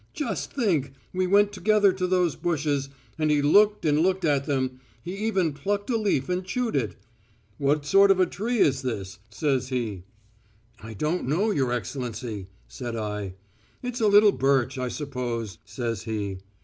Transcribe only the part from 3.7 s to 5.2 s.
and looked at them he